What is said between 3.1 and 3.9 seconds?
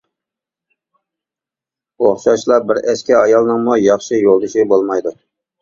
ئايالنىڭمۇ